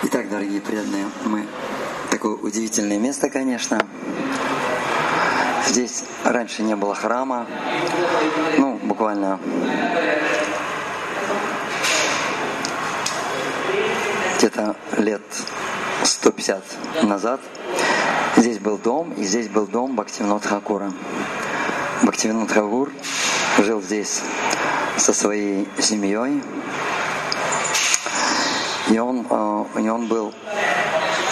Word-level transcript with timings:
Итак, 0.00 0.28
дорогие 0.28 0.60
преданные, 0.60 1.06
мы 1.24 1.44
такое 2.08 2.34
удивительное 2.36 2.98
место, 2.98 3.28
конечно. 3.28 3.84
Здесь 5.66 6.04
раньше 6.22 6.62
не 6.62 6.76
было 6.76 6.94
храма, 6.94 7.48
ну, 8.58 8.78
буквально 8.84 9.40
где-то 14.38 14.76
лет 14.98 15.22
150 16.04 16.62
назад. 17.02 17.40
Здесь 18.36 18.60
был 18.60 18.78
дом, 18.78 19.12
и 19.14 19.24
здесь 19.24 19.48
был 19.48 19.66
дом 19.66 19.96
Бхактивинод 19.96 20.44
Хакура. 20.46 20.92
Бхактивинод 22.02 22.52
Хакур 22.52 22.92
жил 23.58 23.82
здесь 23.82 24.22
со 24.96 25.12
своей 25.12 25.68
семьей, 25.80 26.40
и 28.90 28.98
он, 28.98 29.26
э, 29.28 29.64
и 29.80 29.88
он 29.88 30.06
был 30.06 30.32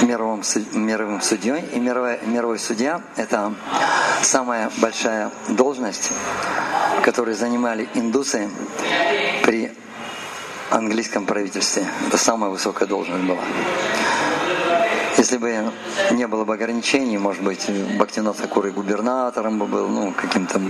мировым, 0.03 0.43
мировым 0.73 1.21
судьей. 1.21 1.65
И 1.73 1.81
мировой, 1.81 2.19
мировой 2.27 2.59
судья– 2.59 3.03
это 3.17 3.55
самая 4.23 4.71
большая 4.79 5.31
должность, 5.49 6.13
которую 7.03 7.37
занимали 7.37 7.89
индусы 7.95 8.51
при 9.45 9.73
английском 10.71 11.27
правительстве. 11.27 11.85
Это 12.07 12.19
самая 12.19 12.51
высокая 12.51 12.89
должность 12.89 13.25
была. 13.25 13.43
Если 15.27 15.39
бы 15.39 15.73
не 16.13 16.29
было 16.29 16.45
бы 16.45 16.55
ограничений, 16.55 17.19
может 17.19 17.43
быть, 17.43 17.69
Бхактинат 17.99 18.37
Сакуры 18.37 18.71
губернатором 18.71 19.59
бы 19.59 19.67
был, 19.67 19.89
ну, 19.89 20.13
каким-то 20.13 20.61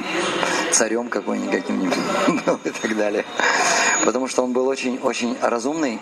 царем 0.73 1.11
какой-нибудь, 1.11 1.51
каким-нибудь 1.51 1.99
был 2.47 2.59
и 2.65 2.71
так 2.71 2.97
далее. 2.97 3.27
Потому 4.07 4.29
что 4.29 4.43
он 4.43 4.55
был 4.55 4.67
очень-очень 4.67 5.37
разумный 5.43 6.01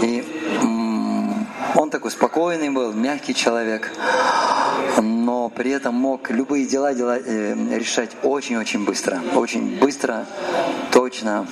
и 0.00 0.24
он 1.76 1.90
такой 1.90 2.10
спокойный 2.10 2.70
был, 2.70 2.92
мягкий 2.92 3.36
человек, 3.36 3.92
но 5.00 5.48
при 5.48 5.70
этом 5.70 5.94
мог 5.94 6.28
любые 6.28 6.66
дела, 6.66 6.94
дела 6.94 7.20
э, 7.20 7.54
решать 7.78 8.10
очень-очень 8.24 8.84
быстро, 8.84 9.20
очень 9.36 9.78
быстро, 9.78 10.26
точно. 10.90 11.46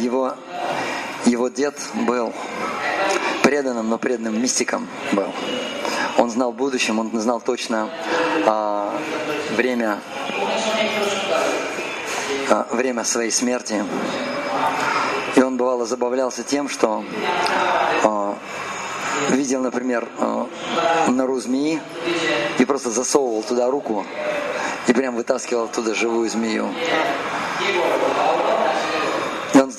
Его, 0.00 0.34
его 1.26 1.48
дед 1.48 1.78
был 1.94 2.32
преданным, 3.42 3.88
но 3.88 3.98
преданным 3.98 4.40
мистиком 4.40 4.88
был. 5.12 5.32
Он 6.18 6.30
знал 6.30 6.52
будущем, 6.52 6.98
он 6.98 7.10
знал 7.20 7.40
точно 7.40 7.88
а, 8.46 8.92
время 9.56 10.00
а, 12.50 12.66
время 12.72 13.04
своей 13.04 13.30
смерти. 13.30 13.84
И 15.36 15.42
он 15.42 15.56
бывало 15.56 15.86
забавлялся 15.86 16.42
тем, 16.42 16.68
что 16.68 17.04
э, 18.02 18.34
видел, 19.30 19.62
например, 19.62 20.08
э, 20.18 20.46
нору 21.08 21.38
змеи 21.38 21.80
и 22.58 22.64
просто 22.64 22.90
засовывал 22.90 23.42
туда 23.44 23.70
руку 23.70 24.04
и 24.88 24.92
прям 24.92 25.14
вытаскивал 25.14 25.64
оттуда 25.64 25.94
живую 25.94 26.28
змею. 26.28 26.68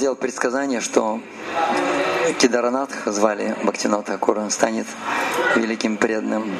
Сделал 0.01 0.15
предсказание, 0.15 0.81
что 0.81 1.19
Кидаранатх, 2.39 3.05
звали 3.05 3.55
Бхактинат 3.61 4.09
Акура, 4.09 4.49
станет 4.49 4.87
великим 5.55 5.95
преданным 5.95 6.51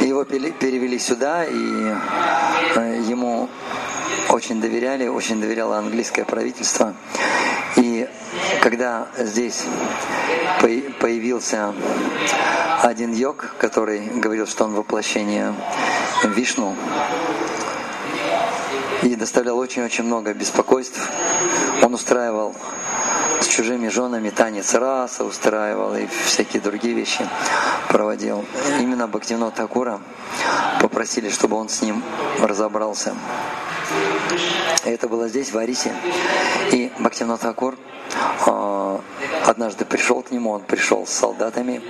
его 0.00 0.24
перевели 0.24 0.98
сюда, 0.98 1.46
и 1.46 1.94
э, 2.74 3.02
ему 3.08 3.48
очень 4.28 4.60
доверяли, 4.60 5.06
очень 5.06 5.40
доверяло 5.40 5.78
английское 5.78 6.26
правительство. 6.26 6.92
И 7.76 8.06
когда 8.60 9.06
здесь 9.16 9.64
появился 11.00 11.72
один 12.82 13.14
йог, 13.14 13.54
который 13.56 14.00
говорил, 14.16 14.46
что 14.46 14.64
он 14.64 14.74
воплощение 14.74 15.54
Вишну, 16.24 16.76
доставлял 19.20 19.58
очень-очень 19.58 20.04
много 20.04 20.32
беспокойств, 20.32 20.98
он 21.82 21.92
устраивал 21.92 22.56
с 23.40 23.46
чужими 23.46 23.88
женами 23.88 24.30
танец 24.30 24.74
раса 24.74 25.24
устраивал 25.24 25.94
и 25.94 26.06
всякие 26.06 26.60
другие 26.60 26.94
вещи 26.94 27.26
проводил. 27.88 28.44
Именно 28.78 29.08
Бхактивинод 29.08 29.54
Такура 29.54 30.00
попросили, 30.80 31.30
чтобы 31.30 31.56
он 31.56 31.68
с 31.68 31.82
ним 31.82 32.02
разобрался. 32.40 33.14
Это 34.84 35.08
было 35.08 35.28
здесь, 35.28 35.52
в 35.52 35.58
Арисе. 35.58 35.94
И 36.72 36.90
Бхактивинод 36.98 37.40
Такур 37.40 37.76
э, 38.46 38.98
однажды 39.46 39.84
пришел 39.84 40.22
к 40.22 40.30
нему, 40.30 40.50
он 40.50 40.62
пришел 40.62 41.06
с 41.06 41.10
солдатами, 41.10 41.82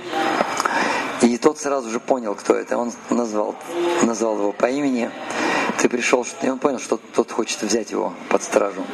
и 1.21 1.37
тот 1.37 1.59
сразу 1.59 1.89
же 1.89 1.99
понял, 1.99 2.33
кто 2.33 2.55
это. 2.55 2.77
Он 2.77 2.91
назвал, 3.09 3.55
назвал 4.01 4.37
его 4.37 4.51
по 4.51 4.65
имени. 4.65 5.11
Ты 5.81 5.89
пришел, 5.89 6.23
и 6.43 6.47
он 6.47 6.59
понял, 6.59 6.77
что 6.77 6.99
тот 7.15 7.31
хочет 7.31 7.63
взять 7.63 7.89
его 7.89 8.13
под 8.29 8.43
стражу. 8.43 8.85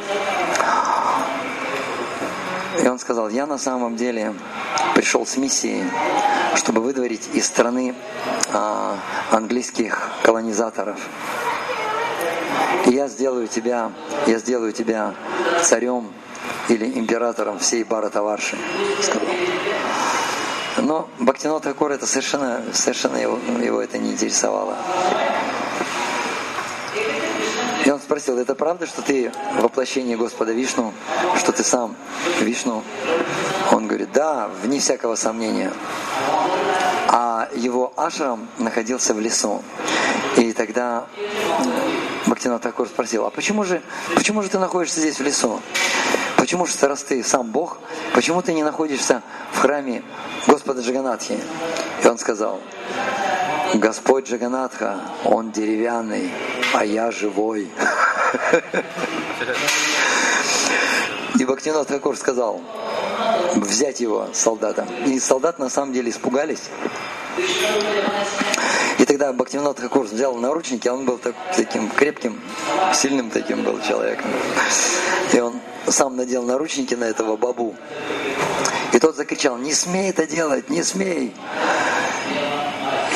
И 2.82 2.88
он 2.88 2.98
сказал, 2.98 3.28
я 3.28 3.44
на 3.44 3.58
самом 3.58 3.94
деле 3.96 4.32
пришел 4.94 5.26
с 5.26 5.36
миссией, 5.36 5.84
чтобы 6.54 6.80
выдворить 6.80 7.28
из 7.34 7.44
страны 7.44 7.94
а, 8.54 8.96
английских 9.30 10.08
колонизаторов. 10.22 10.98
И 12.86 12.92
я 12.92 13.08
сделаю 13.08 13.48
тебя, 13.48 13.92
я 14.26 14.38
сделаю 14.38 14.72
тебя 14.72 15.12
царем 15.62 16.10
или 16.70 16.86
императором 16.98 17.58
всей 17.58 17.84
Баратаварши. 17.84 18.56
Но 20.78 21.06
Бхактинот 21.18 21.64
Такур 21.64 21.92
это 21.92 22.06
совершенно, 22.06 22.62
совершенно 22.72 23.18
его, 23.18 23.38
его 23.62 23.82
это 23.82 23.98
не 23.98 24.12
интересовало. 24.12 24.74
И 27.88 27.90
он 27.90 28.00
спросил, 28.00 28.36
это 28.36 28.54
правда, 28.54 28.86
что 28.86 29.00
ты 29.00 29.32
воплощение 29.58 30.14
Господа 30.18 30.52
Вишну, 30.52 30.92
что 31.38 31.52
ты 31.52 31.64
сам 31.64 31.96
Вишну? 32.38 32.84
Он 33.72 33.86
говорит, 33.86 34.12
да, 34.12 34.50
вне 34.62 34.78
всякого 34.78 35.14
сомнения. 35.14 35.72
А 37.08 37.48
его 37.54 37.94
ашрам 37.96 38.46
находился 38.58 39.14
в 39.14 39.20
лесу. 39.20 39.62
И 40.36 40.52
тогда 40.52 41.06
Бхактинат 42.26 42.60
Такур 42.60 42.88
спросил, 42.88 43.24
а 43.24 43.30
почему 43.30 43.64
же, 43.64 43.80
почему 44.14 44.42
же 44.42 44.50
ты 44.50 44.58
находишься 44.58 45.00
здесь 45.00 45.18
в 45.18 45.22
лесу? 45.22 45.58
Почему 46.36 46.66
же, 46.66 46.74
раз 46.82 47.02
ты 47.04 47.24
сам 47.24 47.46
Бог, 47.50 47.78
почему 48.12 48.42
ты 48.42 48.52
не 48.52 48.64
находишься 48.64 49.22
в 49.52 49.60
храме 49.60 50.02
Господа 50.46 50.82
Джаганатхи? 50.82 51.40
И 52.04 52.06
он 52.06 52.18
сказал, 52.18 52.60
Господь 53.72 54.28
Джаганатха, 54.28 55.00
он 55.24 55.52
деревянный, 55.52 56.30
а 56.74 56.84
я 56.84 57.10
живой. 57.10 57.68
И 61.38 61.44
Бхактинат 61.44 61.86
Такур 61.86 62.16
сказал, 62.16 62.60
взять 63.54 64.00
его 64.00 64.28
солдата. 64.32 64.86
И 65.06 65.18
солдат 65.20 65.58
на 65.58 65.68
самом 65.68 65.92
деле 65.92 66.10
испугались. 66.10 66.70
И 68.98 69.04
тогда 69.04 69.32
Бхактивинат 69.32 69.76
Такур 69.76 70.04
взял 70.04 70.34
наручники, 70.34 70.88
а 70.88 70.94
он 70.94 71.04
был 71.04 71.18
так, 71.18 71.34
таким 71.54 71.88
крепким, 71.90 72.40
сильным 72.92 73.30
таким 73.30 73.62
был 73.62 73.80
человеком. 73.80 74.30
И 75.32 75.38
он 75.38 75.60
сам 75.86 76.16
надел 76.16 76.42
наручники 76.42 76.94
на 76.94 77.04
этого 77.04 77.36
бабу. 77.36 77.76
И 78.92 78.98
тот 78.98 79.16
закричал, 79.16 79.56
не 79.58 79.72
смей 79.72 80.10
это 80.10 80.26
делать, 80.26 80.68
не 80.70 80.82
смей. 80.82 81.32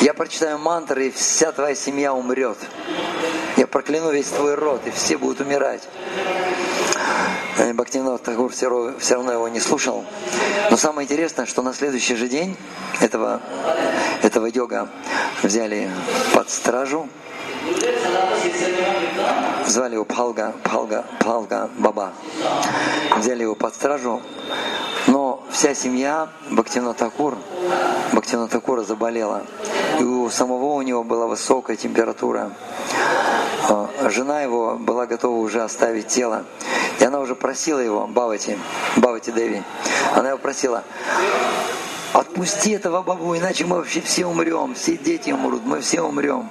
Я 0.01 0.13
прочитаю 0.13 0.57
мантры, 0.59 1.07
и 1.07 1.11
вся 1.11 1.51
твоя 1.51 1.75
семья 1.75 2.13
умрет. 2.13 2.57
Прокляну 3.73 4.11
весь 4.11 4.27
твой 4.27 4.53
род, 4.53 4.81
и 4.85 4.91
все 4.91 5.17
будут 5.17 5.41
умирать. 5.41 5.81
Бхактивинат 7.73 8.21
Тагур 8.21 8.51
все 8.51 8.67
равно 8.69 9.31
его 9.31 9.47
не 9.47 9.59
слушал. 9.59 10.05
Но 10.69 10.77
самое 10.77 11.07
интересное, 11.07 11.47
что 11.47 11.63
на 11.63 11.73
следующий 11.73 12.15
же 12.15 12.27
день 12.27 12.55
этого, 13.01 13.41
этого 14.21 14.45
йога 14.45 14.89
взяли 15.41 15.89
под 16.35 16.51
стражу, 16.51 17.09
звали 19.65 19.95
его 19.95 20.05
Палга, 20.05 20.53
Палга, 20.63 21.03
Палга 21.19 21.67
Баба. 21.75 22.13
Взяли 23.17 23.41
его 23.41 23.55
под 23.55 23.73
стражу, 23.73 24.21
но 25.07 25.43
вся 25.49 25.73
семья 25.73 26.29
Бхактина 26.51 26.93
Такур, 26.93 27.39
Бхактина 28.11 28.47
Такура 28.47 28.83
заболела. 28.83 29.41
И 29.99 30.03
у 30.03 30.29
самого 30.29 30.73
у 30.73 30.81
него 30.83 31.03
была 31.03 31.25
высокая 31.25 31.75
температура. 31.75 32.51
Жена 34.09 34.41
его 34.41 34.75
была 34.75 35.05
готова 35.05 35.37
уже 35.37 35.63
оставить 35.63 36.07
тело. 36.07 36.45
И 36.99 37.03
она 37.03 37.19
уже 37.19 37.35
просила 37.35 37.79
его, 37.79 38.07
Бавати, 38.07 38.57
Бавати 38.97 39.31
Деви, 39.31 39.63
она 40.15 40.29
его 40.29 40.37
просила, 40.37 40.83
отпусти 42.13 42.71
этого 42.71 43.01
бабу, 43.01 43.35
иначе 43.35 43.65
мы 43.65 43.77
вообще 43.77 44.01
все 44.01 44.25
умрем, 44.25 44.75
все 44.75 44.97
дети 44.97 45.31
умрут, 45.31 45.63
мы 45.65 45.81
все 45.81 46.01
умрем. 46.01 46.49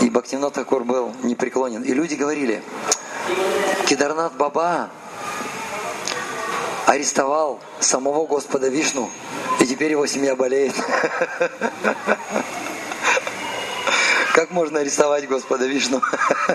И 0.00 0.10
Бхактивинод 0.10 0.52
Такур 0.54 0.84
был 0.84 1.12
непреклонен. 1.22 1.82
И 1.82 1.92
люди 1.94 2.14
говорили, 2.14 2.62
Кедарнат 3.86 4.34
Баба 4.34 4.90
арестовал 6.86 7.60
самого 7.80 8.26
Господа 8.26 8.68
Вишну, 8.68 9.10
и 9.60 9.66
теперь 9.66 9.92
его 9.92 10.06
семья 10.06 10.34
болеет. 10.34 10.74
Как 14.38 14.52
можно 14.52 14.78
арестовать 14.78 15.26
Господа 15.26 15.66
Вишну? 15.66 16.00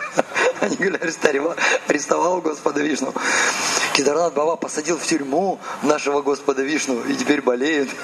Они 0.62 0.78
говорят, 0.78 1.04
арестовал, 1.86 2.40
Господа 2.40 2.80
Вишну. 2.80 3.14
Кедарнат 3.92 4.34
Баба 4.34 4.56
посадил 4.56 4.98
в 4.98 5.06
тюрьму 5.06 5.60
нашего 5.82 6.22
Господа 6.22 6.62
Вишну 6.62 7.04
и 7.04 7.14
теперь 7.14 7.42
болеет. 7.42 7.90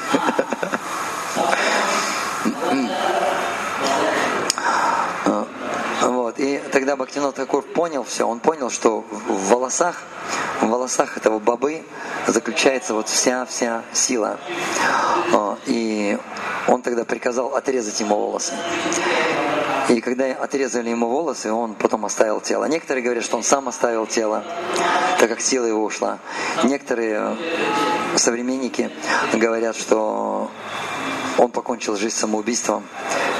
Вот. 6.01 6.39
И 6.39 6.61
тогда 6.71 6.95
Бхактинот 6.95 7.35
Такур 7.35 7.61
понял 7.61 8.03
все, 8.03 8.25
он 8.27 8.39
понял, 8.39 8.69
что 8.69 9.01
в 9.27 9.49
волосах, 9.49 9.97
в 10.61 10.67
волосах 10.67 11.17
этого 11.17 11.39
бабы 11.39 11.83
заключается 12.27 12.93
вот 12.93 13.09
вся-вся 13.09 13.83
сила. 13.93 14.37
И 15.65 16.17
он 16.67 16.81
тогда 16.81 17.03
приказал 17.03 17.55
отрезать 17.55 17.99
ему 17.99 18.15
волосы. 18.15 18.53
И 19.89 20.01
когда 20.01 20.25
отрезали 20.25 20.91
ему 20.91 21.07
волосы, 21.07 21.51
он 21.51 21.73
потом 21.73 22.05
оставил 22.05 22.41
тело. 22.41 22.65
Некоторые 22.65 23.03
говорят, 23.03 23.23
что 23.23 23.37
он 23.37 23.43
сам 23.43 23.67
оставил 23.67 24.05
тело, 24.05 24.43
так 25.17 25.29
как 25.29 25.41
сила 25.41 25.65
его 25.65 25.83
ушла. 25.83 26.19
Некоторые 26.63 27.35
современники 28.15 28.91
говорят, 29.33 29.75
что 29.75 30.51
он 31.39 31.49
покончил 31.49 31.95
жизнь 31.95 32.15
самоубийством 32.15 32.83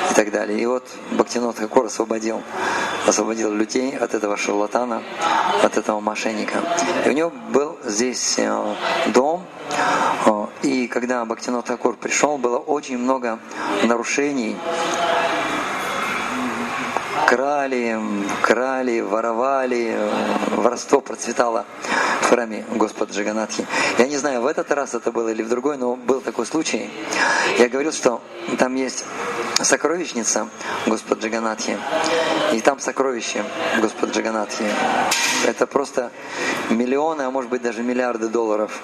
и 0.09 0.13
так 0.15 0.31
далее. 0.31 0.59
И 0.59 0.65
вот 0.65 0.87
Бхактинот 1.11 1.59
Хакур 1.59 1.85
освободил, 1.85 2.41
освободил 3.05 3.53
людей 3.53 3.95
от 3.95 4.15
этого 4.15 4.35
шарлатана, 4.35 5.03
от 5.61 5.77
этого 5.77 5.99
мошенника. 5.99 6.63
И 7.05 7.09
у 7.09 7.11
него 7.11 7.31
был 7.51 7.77
здесь 7.83 8.39
э, 8.39 8.75
дом, 9.07 9.45
э, 10.25 10.45
и 10.63 10.87
когда 10.87 11.23
Бхактинот 11.25 11.67
Хакур 11.67 11.95
пришел, 11.95 12.37
было 12.37 12.57
очень 12.57 12.97
много 12.97 13.39
нарушений 13.83 14.55
крали, 17.27 17.99
крали, 18.41 19.01
воровали, 19.01 19.97
воровство 20.51 21.01
процветало 21.01 21.65
в 22.21 22.29
храме 22.29 22.65
Господа 22.75 23.13
Джаганатхи. 23.13 23.65
Я 23.97 24.07
не 24.07 24.17
знаю, 24.17 24.41
в 24.41 24.47
этот 24.47 24.71
раз 24.71 24.93
это 24.93 25.11
было 25.11 25.29
или 25.29 25.41
в 25.43 25.49
другой, 25.49 25.77
но 25.77 25.95
был 25.95 26.21
такой 26.21 26.45
случай. 26.45 26.89
Я 27.57 27.69
говорил, 27.69 27.91
что 27.91 28.21
там 28.57 28.75
есть 28.75 29.05
сокровищница 29.61 30.49
Господа 30.85 31.21
Джаганатхи, 31.21 31.77
и 32.53 32.61
там 32.61 32.79
сокровище 32.79 33.43
Господа 33.81 34.13
Джаганатхи. 34.13 34.65
Это 35.45 35.67
просто 35.67 36.11
миллионы, 36.69 37.23
а 37.23 37.31
может 37.31 37.49
быть 37.49 37.61
даже 37.61 37.83
миллиарды 37.83 38.27
долларов. 38.27 38.79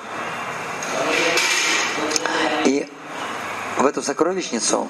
В 3.78 3.86
эту 3.86 4.02
сокровищницу 4.02 4.88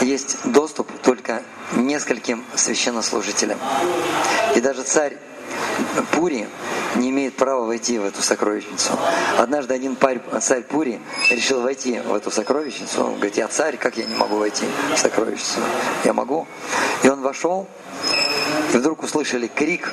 есть 0.00 0.38
доступ 0.44 0.90
только 1.02 1.42
нескольким 1.76 2.44
священнослужителям. 2.54 3.58
И 4.54 4.60
даже 4.60 4.82
царь 4.82 5.18
Пури 6.12 6.48
не 6.96 7.10
имеет 7.10 7.36
права 7.36 7.66
войти 7.66 7.98
в 7.98 8.04
эту 8.04 8.22
сокровищницу. 8.22 8.92
Однажды 9.38 9.74
один 9.74 9.96
царь 10.40 10.62
Пури 10.62 11.00
решил 11.30 11.60
войти 11.60 12.00
в 12.00 12.14
эту 12.14 12.30
сокровищницу. 12.30 13.04
Он 13.04 13.14
говорит, 13.14 13.36
я 13.36 13.48
царь, 13.48 13.76
как 13.76 13.96
я 13.96 14.04
не 14.04 14.14
могу 14.14 14.36
войти 14.36 14.66
в 14.94 14.98
сокровищницу? 14.98 15.60
Я 16.04 16.12
могу. 16.12 16.46
И 17.02 17.08
он 17.08 17.20
вошел, 17.20 17.68
и 18.72 18.76
вдруг 18.76 19.02
услышали 19.02 19.46
крик, 19.46 19.92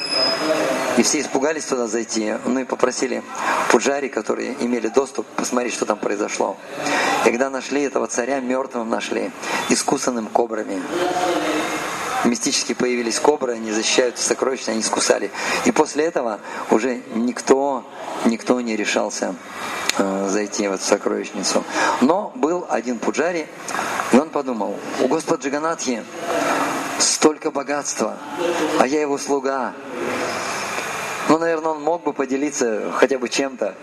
и 0.98 1.04
все 1.04 1.22
испугались 1.22 1.66
туда 1.66 1.88
зайти. 1.88 2.34
Ну 2.46 2.60
и 2.60 2.64
попросили 2.64 3.24
пуджари, 3.70 4.08
которые 4.08 4.56
имели 4.60 4.88
доступ, 4.88 5.26
посмотреть, 5.28 5.74
что 5.74 5.86
там 5.86 5.98
произошло. 5.98 6.58
И 7.26 7.30
когда 7.30 7.50
нашли 7.50 7.84
этого 7.84 8.08
царя, 8.08 8.40
мертвым 8.40 8.90
нашли, 8.90 9.32
искусанным 9.70 10.28
кобрами. 10.28 10.82
Мистически 12.24 12.74
появились 12.74 13.20
кобры, 13.20 13.54
они 13.54 13.72
защищают 13.72 14.18
сокровища, 14.18 14.72
они 14.72 14.82
искусали. 14.82 15.32
И 15.66 15.72
после 15.72 16.06
этого 16.06 16.40
уже 16.72 17.02
никто, 17.14 17.86
никто 18.26 18.60
не 18.60 18.76
решался 18.76 19.36
э, 19.98 20.28
зайти 20.30 20.68
в 20.68 20.74
эту 20.74 20.84
сокровищницу. 20.84 21.64
Но 22.02 22.32
был 22.36 22.66
один 22.70 22.98
пуджари, 22.98 23.48
и 24.12 24.18
он 24.18 24.30
подумал, 24.30 24.78
у 25.02 25.08
Господа 25.08 25.44
Джиганатхи 25.44 26.04
столько 27.00 27.52
богатства, 27.52 28.18
а 28.80 28.88
я 28.88 29.00
его 29.00 29.18
слуга. 29.18 29.74
Ну, 31.30 31.38
наверное, 31.38 31.72
он 31.72 31.84
мог 31.84 32.04
бы 32.04 32.14
поделиться 32.14 32.92
хотя 32.94 33.18
бы 33.18 33.30
чем-то. 33.30 33.76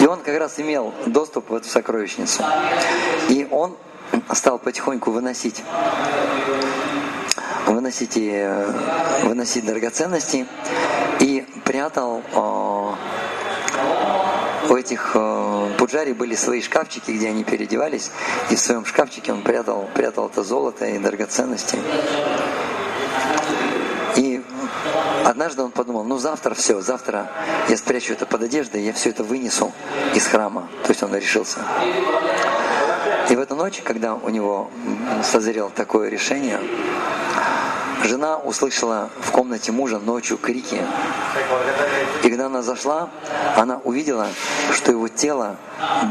И 0.00 0.06
он 0.06 0.20
как 0.20 0.38
раз 0.38 0.58
имел 0.58 0.92
доступ 1.06 1.50
в 1.50 1.54
эту 1.54 1.68
сокровищницу. 1.68 2.42
И 3.28 3.46
он 3.50 3.76
стал 4.32 4.58
потихоньку 4.58 5.10
выносить 5.10 5.62
выносить, 7.66 8.16
выносить 9.22 9.64
драгоценности 9.64 10.46
и 11.20 11.46
прятал 11.64 12.22
у 14.68 14.76
этих 14.76 15.12
э, 15.14 15.68
пуджари 15.78 16.12
были 16.12 16.36
свои 16.36 16.62
шкафчики, 16.62 17.10
где 17.10 17.28
они 17.28 17.42
переодевались, 17.42 18.10
и 18.50 18.54
в 18.54 18.60
своем 18.60 18.84
шкафчике 18.84 19.32
он 19.32 19.42
прятал, 19.42 19.88
прятал 19.94 20.28
это 20.28 20.44
золото 20.44 20.86
и 20.86 20.98
драгоценности. 20.98 21.76
Однажды 25.24 25.62
он 25.62 25.70
подумал, 25.70 26.04
ну 26.04 26.18
завтра 26.18 26.54
все, 26.54 26.80
завтра 26.80 27.30
я 27.68 27.76
спрячу 27.76 28.12
это 28.12 28.26
под 28.26 28.42
одеждой, 28.42 28.82
я 28.82 28.92
все 28.92 29.10
это 29.10 29.22
вынесу 29.22 29.72
из 30.14 30.26
храма. 30.26 30.68
То 30.84 30.90
есть 30.90 31.02
он 31.02 31.14
решился. 31.14 31.60
И 33.28 33.36
в 33.36 33.40
эту 33.40 33.54
ночь, 33.54 33.80
когда 33.84 34.14
у 34.14 34.28
него 34.28 34.70
созрело 35.22 35.70
такое 35.70 36.08
решение, 36.08 36.58
Жена 38.02 38.38
услышала 38.38 39.10
в 39.20 39.30
комнате 39.30 39.72
мужа 39.72 39.98
ночью 39.98 40.38
крики. 40.38 40.80
И 42.22 42.28
когда 42.28 42.46
она 42.46 42.62
зашла, 42.62 43.10
она 43.56 43.78
увидела, 43.84 44.28
что 44.72 44.90
его 44.90 45.08
тело 45.08 45.56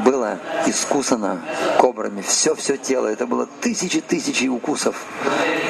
было 0.05 0.37
искусано 0.67 1.41
кобрами. 1.79 2.21
Все-все 2.21 2.77
тело. 2.77 3.07
Это 3.07 3.25
было 3.25 3.47
тысячи-тысячи 3.61 4.45
укусов 4.47 5.03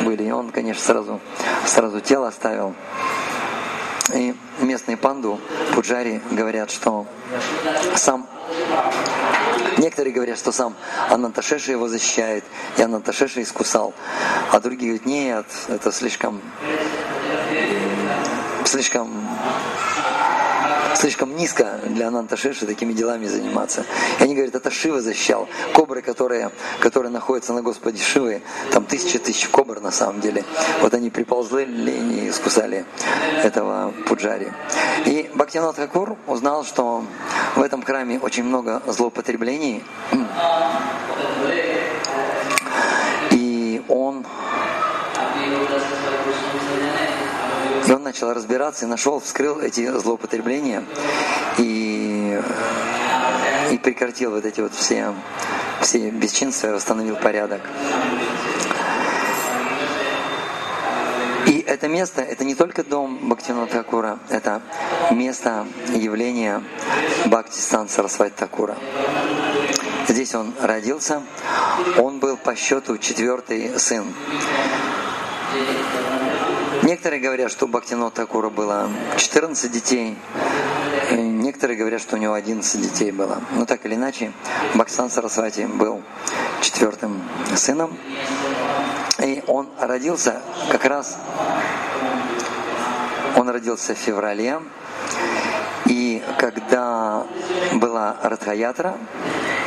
были. 0.02 0.24
И 0.24 0.32
он, 0.32 0.52
конечно, 0.52 0.84
сразу, 0.84 1.20
сразу 1.66 2.02
тело 2.02 2.28
оставил. 2.28 2.74
И 4.14 4.36
местные 4.60 4.98
панду, 4.98 5.40
пуджари, 5.74 6.22
говорят, 6.32 6.72
что 6.72 7.06
сам 7.96 8.28
Некоторые 9.78 10.14
говорят, 10.14 10.38
что 10.38 10.52
сам 10.52 10.76
Ананташеша 11.10 11.72
его 11.72 11.88
защищает, 11.88 12.44
и 12.78 12.82
Ананташеша 12.82 13.42
искусал. 13.42 13.94
А 14.52 14.60
другие 14.60 14.98
говорят, 14.98 15.06
нет, 15.06 15.46
это 15.70 15.94
слишком, 15.94 16.42
слишком 18.66 19.26
слишком 20.96 21.36
низко 21.36 21.80
для 21.86 22.08
Ананта 22.08 22.38
Шеши 22.38 22.66
такими 22.66 22.94
делами 22.94 23.28
заниматься. 23.28 23.86
И 24.20 24.24
они 24.24 24.36
говорят, 24.36 24.56
это 24.56 24.72
Шива 24.72 25.02
защищал. 25.02 25.48
Кобры, 25.74 26.02
которые, 26.02 26.52
которые 26.80 27.12
находятся 27.12 27.54
на 27.54 27.62
Господе 27.62 28.02
Шивы, 28.02 28.42
там 28.72 28.86
тысячи 28.86 29.20
тысяч 29.20 29.48
кобр 29.50 29.80
на 29.80 29.92
самом 29.92 30.22
деле. 30.22 30.44
Вот 30.82 30.94
они 30.94 31.10
приползли 31.10 31.64
и 31.66 32.30
искусали 32.30 32.86
этого 33.44 33.94
Пуджари. 34.08 34.52
И 35.06 35.30
Бхактинат 35.34 35.76
Хакур 35.76 36.18
узнал, 36.28 36.64
что 36.64 37.04
в 37.56 37.62
этом 37.62 37.84
храме 37.84 38.20
очень 38.20 38.44
много 38.44 38.82
злоупотреблений. 38.88 39.84
Начал 48.10 48.34
разбираться 48.34 48.86
и 48.86 48.88
нашел, 48.88 49.20
вскрыл 49.20 49.60
эти 49.60 49.88
злоупотребления 49.92 50.84
и, 51.60 52.42
и 53.70 53.78
прекратил 53.78 54.32
вот 54.32 54.46
эти 54.46 54.62
вот 54.62 54.74
все, 54.74 55.14
все 55.80 56.10
бесчинства 56.10 56.70
и 56.70 56.72
восстановил 56.72 57.18
порядок. 57.18 57.62
И 61.46 61.64
это 61.68 61.88
место, 61.88 62.24
это 62.24 62.44
не 62.46 62.56
только 62.56 62.84
дом 62.84 63.30
Бхактина 63.30 63.68
Такура, 63.68 64.18
это 64.30 64.64
место 65.12 65.68
явления 65.94 66.64
Бхакти 67.28 67.60
Стан 67.60 67.90
Сарасвати 67.90 68.34
Такура. 68.36 68.76
Здесь 70.08 70.34
он 70.34 70.56
родился, 70.60 71.22
он 72.00 72.18
был 72.18 72.38
по 72.38 72.56
счету 72.56 72.98
четвертый 72.98 73.78
сын. 73.78 74.04
Некоторые 76.84 77.20
говорят, 77.20 77.52
что 77.52 77.66
у 77.66 77.68
Бхактино 77.68 78.10
Такура 78.12 78.50
было 78.50 78.90
14 79.18 79.72
детей, 79.72 80.18
некоторые 81.12 81.78
говорят, 81.78 82.02
что 82.02 82.16
у 82.16 82.20
него 82.20 82.34
11 82.34 82.82
детей 82.82 83.12
было. 83.12 83.42
Но 83.52 83.66
так 83.66 83.86
или 83.86 83.96
иначе, 83.96 84.32
Бхактсан 84.76 85.10
Сарасвати 85.10 85.66
был 85.66 86.02
четвертым 86.62 87.22
сыном, 87.56 87.98
и 89.20 89.44
он 89.48 89.70
родился 89.80 90.42
как 90.72 90.86
раз, 90.86 91.18
он 93.36 93.50
родился 93.50 93.96
в 93.96 93.98
феврале, 93.98 94.60
и 95.86 96.22
когда 96.38 97.26
была 97.74 98.16
Радхаятра, 98.22 98.96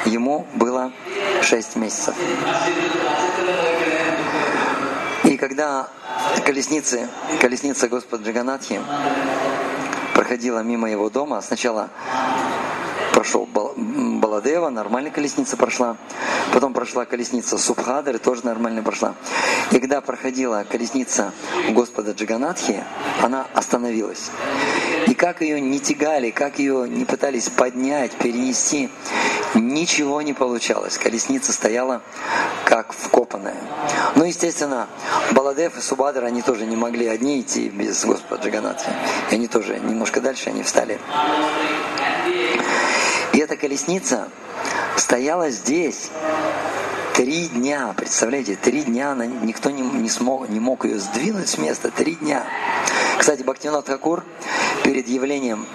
ему 0.05 0.47
было 0.55 0.93
6 1.43 1.77
месяцев. 1.77 2.15
И 5.25 5.37
когда 5.37 5.89
колесницы, 6.45 7.09
колесница 7.41 7.89
Господа 7.89 8.25
Джаганатхи 8.25 8.81
проходила 10.15 10.61
мимо 10.61 10.91
его 10.91 11.11
дома, 11.11 11.41
сначала 11.41 11.91
прошел 13.13 13.49
Баладева, 13.77 14.69
нормальная 14.71 15.11
колесница 15.11 15.57
прошла. 15.57 15.97
Потом 16.53 16.73
прошла 16.73 17.05
колесница 17.05 17.59
Субхадры, 17.59 18.19
тоже 18.19 18.45
нормально 18.45 18.83
прошла. 18.83 19.15
И 19.71 19.79
когда 19.79 20.01
проходила 20.01 20.65
колесница 20.69 21.33
Господа 21.71 22.13
Джаганатхи, 22.13 22.83
она 23.21 23.47
остановилась. 23.55 24.31
И 25.07 25.15
как 25.15 25.41
ее 25.41 25.61
не 25.61 25.79
тягали, 25.79 26.31
как 26.31 26.59
ее 26.59 26.89
не 26.89 27.05
пытались 27.05 27.49
поднять, 27.49 28.13
перенести, 28.13 28.91
ничего 29.55 30.23
не 30.23 30.33
получалось. 30.33 30.99
Колесница 30.99 31.53
стояла 31.53 32.03
как 32.65 32.93
вкопанная. 32.93 33.57
Ну, 34.17 34.25
естественно, 34.25 34.89
Баладев 35.33 35.77
и 35.77 35.81
Субадра, 35.81 36.27
они 36.27 36.43
тоже 36.43 36.67
не 36.67 36.77
могли 36.77 37.07
одни 37.07 37.41
идти 37.41 37.69
без 37.69 38.05
Господа 38.05 38.43
Джаганатхи. 38.43 38.91
И 39.31 39.35
они 39.35 39.49
тоже 39.49 39.79
немножко 39.79 40.21
дальше, 40.21 40.51
они 40.51 40.63
встали. 40.63 40.99
И 43.33 43.39
эта 43.39 43.57
колесница 43.57 44.29
стояла 44.97 45.51
здесь 45.51 46.11
три 47.15 47.49
дня. 47.49 47.95
Представляете, 47.97 48.57
три 48.57 48.83
дня 48.83 49.13
она, 49.13 49.27
никто 49.27 49.71
не, 49.71 49.83
не, 49.83 50.09
смог, 50.09 50.49
не 50.49 50.61
мог 50.61 50.85
ее 50.85 50.99
сдвинуть 50.99 51.49
с 51.49 51.59
места. 51.59 51.91
Три 51.91 52.15
дня. 52.15 52.45
Кстати, 53.19 53.43
Бхактинат 53.43 53.87
Хакур 53.87 54.25
перед 54.83 55.09
явлением 55.09 55.67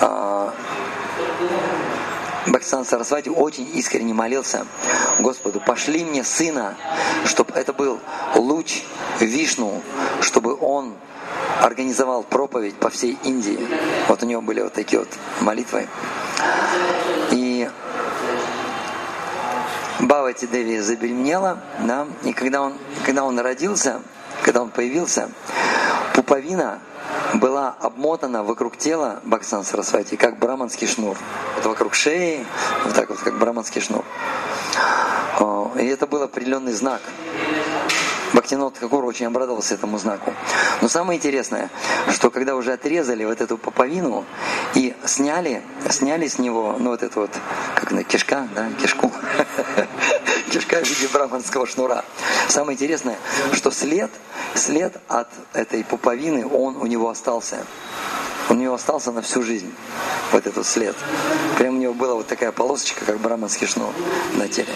э, 0.00 0.50
Бхактисан 2.46 2.84
Сарасвати 2.84 3.28
очень 3.28 3.68
искренне 3.74 4.14
молился 4.14 4.66
Господу, 5.18 5.60
пошли 5.60 6.04
мне 6.04 6.22
сына, 6.22 6.76
чтобы 7.24 7.52
это 7.54 7.72
был 7.72 7.98
луч 8.36 8.82
Вишну, 9.20 9.82
чтобы 10.20 10.56
он 10.60 10.94
организовал 11.60 12.22
проповедь 12.22 12.76
по 12.76 12.88
всей 12.90 13.18
Индии. 13.24 13.58
Вот 14.08 14.22
у 14.22 14.26
него 14.26 14.42
были 14.42 14.62
вот 14.62 14.72
такие 14.72 15.00
вот 15.00 15.08
молитвы. 15.40 15.88
И 17.32 17.68
Бавати 20.00 20.46
Деви 20.46 20.78
забеременела, 20.78 21.58
да, 21.80 22.06
и 22.22 22.32
когда 22.32 22.62
он, 22.62 22.74
когда 23.04 23.24
он 23.24 23.38
родился, 23.40 24.02
когда 24.44 24.62
он 24.62 24.70
появился, 24.70 25.30
пуповина 26.14 26.80
была 27.34 27.74
обмотана 27.80 28.42
вокруг 28.42 28.76
тела 28.76 29.20
Баксан 29.24 29.64
Сарасвати, 29.64 30.16
как 30.16 30.38
браманский 30.38 30.86
шнур. 30.86 31.16
Вот 31.56 31.66
вокруг 31.66 31.94
шеи, 31.94 32.46
вот 32.84 32.94
так 32.94 33.10
вот, 33.10 33.18
как 33.18 33.38
браманский 33.38 33.80
шнур. 33.80 34.04
И 35.78 35.86
это 35.86 36.06
был 36.06 36.22
определенный 36.22 36.72
знак. 36.72 37.02
Бхактинот 38.46 38.78
Хакур 38.78 39.04
очень 39.04 39.26
обрадовался 39.26 39.74
этому 39.74 39.98
знаку. 39.98 40.32
Но 40.80 40.88
самое 40.88 41.18
интересное, 41.18 41.68
что 42.12 42.30
когда 42.30 42.54
уже 42.54 42.72
отрезали 42.72 43.24
вот 43.24 43.40
эту 43.40 43.58
поповину 43.58 44.24
и 44.74 44.94
сняли, 45.04 45.62
сняли 45.90 46.28
с 46.28 46.38
него, 46.38 46.76
ну 46.78 46.90
вот 46.90 47.02
эту 47.02 47.22
вот, 47.22 47.30
как 47.74 47.90
на 47.90 48.04
кишка, 48.04 48.46
да, 48.54 48.68
кишку, 48.80 49.10
кишка 50.56 50.82
в 50.82 50.88
виде 50.88 51.08
браманского 51.12 51.66
шнура. 51.66 52.02
Самое 52.48 52.76
интересное, 52.76 53.18
что 53.52 53.70
след, 53.70 54.10
след 54.54 54.96
от 55.06 55.28
этой 55.52 55.84
пуповины, 55.84 56.46
он 56.46 56.76
у 56.76 56.86
него 56.86 57.10
остался. 57.10 57.58
У 58.48 58.54
него 58.54 58.74
остался 58.74 59.12
на 59.12 59.20
всю 59.20 59.42
жизнь, 59.42 59.70
вот 60.32 60.46
этот 60.46 60.66
след. 60.66 60.96
Прям 61.58 61.76
у 61.76 61.78
него 61.78 61.92
была 61.92 62.14
вот 62.14 62.26
такая 62.26 62.52
полосочка, 62.52 63.04
как 63.04 63.18
браманский 63.18 63.66
шнур 63.66 63.92
на 64.34 64.48
теле. 64.48 64.72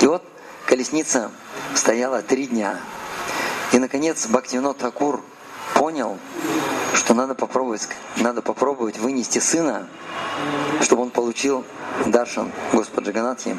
И 0.00 0.06
вот 0.06 0.22
колесница 0.66 1.30
стояла 1.74 2.20
три 2.20 2.48
дня. 2.48 2.78
И, 3.72 3.78
наконец, 3.78 4.26
Бхактивинод 4.26 4.76
Такур 4.76 5.22
понял, 5.74 6.18
что 6.94 7.14
надо 7.14 7.34
попробовать, 7.34 7.88
надо 8.16 8.42
попробовать 8.42 8.98
вынести 8.98 9.38
сына, 9.38 9.86
чтобы 10.80 11.02
он 11.02 11.10
получил 11.10 11.64
даршан 12.06 12.52
Господа 12.72 13.10
Джаганатхи. 13.10 13.58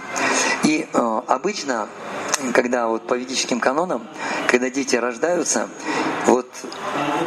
И 0.64 0.88
э, 0.92 1.22
обычно, 1.28 1.88
когда 2.54 2.88
вот 2.88 3.08
по 3.08 3.16
ведическим 3.16 3.60
канонам, 3.60 4.08
когда 4.48 4.70
дети 4.70 4.96
рождаются, 4.96 5.70
вот 6.26 6.50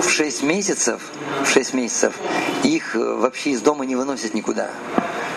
в 0.00 0.09
6 0.09 0.42
месяцев, 0.42 1.00
в 1.45 1.49
6 1.49 1.75
месяцев 1.75 2.14
их 2.62 2.97
э, 2.97 2.99
вообще 2.99 3.50
из 3.50 3.61
дома 3.62 3.85
не 3.85 3.97
выносят 3.97 4.35
никуда 4.35 4.71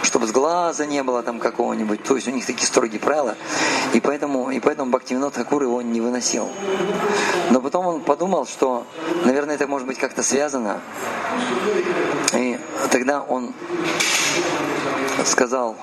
чтобы 0.04 0.28
с 0.28 0.32
глаза 0.32 0.86
не 0.86 1.02
было 1.04 1.24
там 1.24 1.40
какого-нибудь. 1.40 2.04
То 2.04 2.16
есть 2.16 2.28
у 2.28 2.32
них 2.32 2.46
такие 2.46 2.68
строгие 2.68 3.00
правила. 3.00 3.36
И 3.94 4.00
поэтому, 4.00 4.52
и 4.52 4.60
поэтому 4.60 4.92
Бхактивинод 4.92 5.36
Хакур 5.36 5.64
его 5.64 5.82
не 5.82 6.02
выносил. 6.02 6.50
Но 7.50 7.62
потом 7.62 7.88
он 7.88 8.02
подумал, 8.02 8.46
что, 8.46 8.86
наверное, 9.26 9.56
это 9.56 9.68
может 9.68 9.88
быть 9.88 9.98
как-то 9.98 10.24
связано. 10.24 10.82
И 12.34 12.60
тогда 12.92 13.22
он 13.22 13.54
сказал 15.26 15.76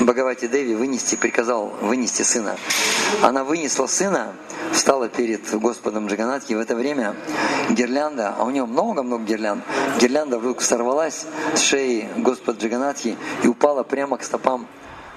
Бхагавати 0.00 0.48
Деви 0.48 0.74
вынести, 0.74 1.14
приказал 1.14 1.72
вынести 1.80 2.22
сына. 2.22 2.56
Она 3.22 3.44
вынесла 3.44 3.86
сына, 3.86 4.32
встала 4.74 5.08
перед 5.08 5.48
Господом 5.54 6.08
Джаганатхи. 6.08 6.52
В 6.52 6.58
это 6.58 6.74
время 6.74 7.14
гирлянда, 7.70 8.34
а 8.36 8.44
у 8.44 8.50
него 8.50 8.66
много-много 8.66 9.24
гирлянд, 9.24 9.64
гирлянда 10.00 10.38
вдруг 10.38 10.60
сорвалась 10.62 11.26
с 11.54 11.60
шеи 11.60 12.08
Господа 12.16 12.60
Джаганатхи 12.60 13.16
и 13.42 13.48
упала 13.48 13.84
прямо 13.84 14.18
к 14.18 14.24
стопам 14.24 14.66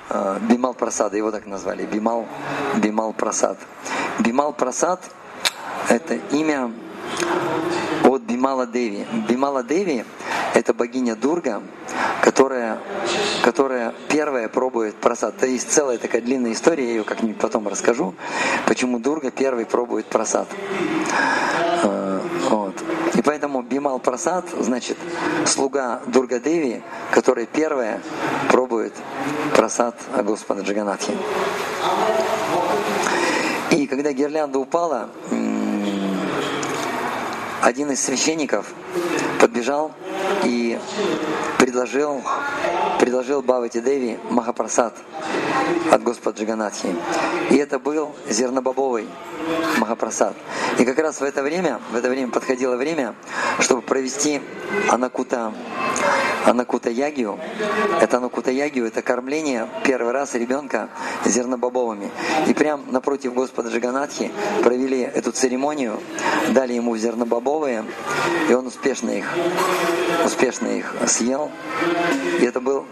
э, 0.10 0.38
Бимал 0.50 0.74
Прасада, 0.74 1.18
его 1.18 1.32
так 1.32 1.46
назвали, 1.46 1.86
Бимал, 1.86 2.28
Бимал 2.78 3.14
Прасад. 3.14 3.58
Бимал 4.20 4.54
Прасад– 4.54 5.02
это 5.90 6.16
имя 6.32 6.72
Бимала 8.38 8.68
Деви. 8.68 9.04
Бимала 9.28 9.64
Деви– 9.64 10.06
это 10.54 10.72
богиня 10.72 11.16
Дурга, 11.16 11.64
которая, 12.22 12.78
которая 13.42 13.96
первая 14.10 14.48
пробует 14.48 14.94
просад. 14.94 15.38
Это 15.38 15.48
есть 15.48 15.72
целая 15.72 15.98
такая 15.98 16.22
длинная 16.22 16.54
история, 16.54 16.86
я 16.86 16.92
ее 16.92 17.04
как-нибудь 17.04 17.40
потом 17.40 17.68
расскажу, 17.68 18.14
почему 18.68 19.00
Дурга 19.00 19.32
первый 19.32 19.66
пробует 19.66 20.06
просад. 20.06 20.48
Э, 21.82 22.20
вот. 22.52 22.76
И 23.16 23.24
поэтому 23.24 23.64
Бимал 23.64 23.98
Прасад, 23.98 24.46
значит, 24.60 24.98
слуга 25.48 26.02
Дурга 26.06 26.40
Деви, 26.40 26.84
которая 27.10 27.48
первая 27.48 28.02
пробует 28.52 28.94
просад 29.56 29.96
Господа 30.24 30.62
Джаганатхи. 30.62 31.14
И 33.72 33.88
когда 33.88 34.12
гирлянда 34.12 34.60
упала, 34.60 35.10
один 37.68 37.92
из 37.92 38.02
священников 38.02 38.66
подбежал 39.42 39.92
и 40.46 40.80
предложил, 41.60 42.24
предложил 42.98 43.42
Бхавати 43.42 43.82
Деви 43.82 44.18
Махапрасад 44.30 44.96
от 45.92 46.02
Господа 46.02 46.40
Джаганатхи. 46.40 46.96
И 47.50 47.58
это 47.58 47.78
был 47.78 48.16
зернобобовый 48.30 49.10
Махапрасад. 49.80 50.34
И 50.80 50.86
как 50.86 50.98
раз 51.00 51.20
в 51.20 51.24
это 51.26 51.44
время, 51.44 51.82
в 51.92 51.98
это 51.98 52.10
время 52.10 52.32
подходило 52.32 52.78
время, 52.78 53.16
чтобы 53.60 53.82
провести 53.82 54.42
Анакута, 54.90 55.54
Анакута 56.46 56.90
Ягию. 56.90 57.40
Это 58.02 58.18
Анакута 58.18 58.52
Ягию, 58.52 58.88
это 58.88 59.02
кормление 59.02 59.68
первый 59.84 60.14
раз 60.14 60.36
ребенка 60.36 60.90
зернобобовыми. 61.26 62.12
И 62.48 62.54
прям 62.54 62.86
напротив 62.92 63.34
Господа 63.34 63.70
Джаганатхи 63.70 64.32
провели 64.64 65.02
эту 65.02 65.32
церемонию, 65.32 66.00
дали 66.50 66.74
ему 66.74 66.96
зернобобовые, 66.98 67.86
и 68.50 68.54
он 68.54 68.68
успешно 68.68 69.10
их, 69.10 69.26
успешно 70.26 70.68
их 70.68 70.94
съел. 71.08 71.52
И 72.40 72.46
это 72.46 72.62
был 72.62 72.86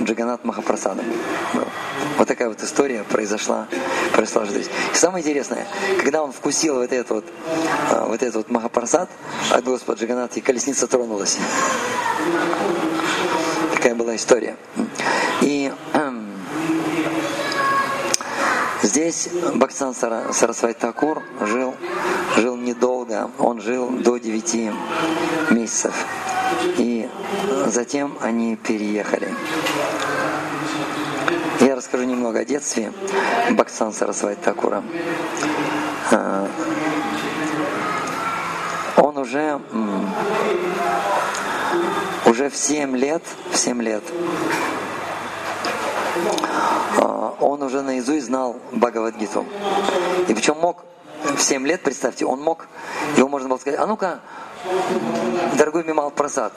Джаганат 0.00 0.44
Махапрасадом. 0.44 1.04
Вот 2.16 2.26
такая 2.26 2.48
вот 2.48 2.62
история 2.62 3.04
произошла, 3.04 3.68
произошла 4.12 4.44
здесь. 4.46 4.68
И 4.92 4.96
самое 4.96 5.22
интересное, 5.22 5.66
когда 6.02 6.22
он 6.22 6.32
вкусил 6.32 6.76
вот 6.76 6.92
этот 6.92 7.10
вот, 7.10 7.24
а, 7.90 8.06
вот 8.06 8.22
этот 8.22 8.36
вот 8.36 8.50
Махапрасад 8.50 9.08
от 9.50 9.64
Господа 9.64 10.00
Джаганатха, 10.00 10.40
и 10.40 10.42
колесница 10.42 10.86
тронулась. 10.86 11.38
Такая 13.74 13.94
была 13.94 14.16
история. 14.16 14.56
И 15.40 15.72
эм, 15.94 16.26
здесь 18.82 19.28
Баксан 19.54 19.94
Сарасвай 19.94 20.74
Такур 20.74 21.22
жил, 21.40 21.74
жил 22.36 22.56
недолго, 22.56 23.30
он 23.38 23.60
жил 23.60 23.90
до 23.90 24.18
9 24.18 24.72
месяцев. 25.50 25.94
И 26.76 27.08
затем 27.66 28.16
они 28.20 28.56
переехали 28.56 29.28
расскажу 31.78 32.02
немного 32.02 32.40
о 32.40 32.44
детстве 32.44 32.92
Баксан 33.52 33.92
Сарасвати 33.92 34.40
Такура. 34.44 34.82
А, 36.10 36.48
он 38.96 39.16
уже, 39.16 39.60
уже 42.26 42.50
в 42.50 42.56
7 42.56 42.96
лет, 42.96 43.22
в 43.50 43.56
7 43.56 43.82
лет 43.82 44.02
а, 46.98 47.34
он 47.40 47.62
уже 47.62 47.82
наизусть 47.82 48.26
знал 48.26 48.56
Бхагавадгиту. 48.72 49.46
И 50.28 50.34
причем 50.34 50.58
мог 50.58 50.84
в 51.36 51.40
7 51.40 51.66
лет, 51.66 51.82
представьте, 51.82 52.24
он 52.24 52.40
мог, 52.40 52.66
его 53.16 53.28
можно 53.28 53.48
было 53.48 53.58
сказать, 53.58 53.78
а 53.78 53.86
ну-ка, 53.86 54.20
дорогой 55.56 55.84
Мимал 55.84 56.10
Прасад, 56.10 56.52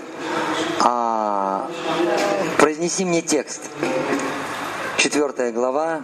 а, 0.80 1.68
произнеси 2.58 3.06
мне 3.06 3.22
текст. 3.22 3.62
Четвертая 4.98 5.52
глава, 5.52 6.02